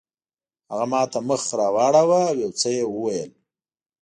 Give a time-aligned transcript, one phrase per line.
[0.69, 3.31] هغه ماته مخ راواړاوه او یو څه یې وویل.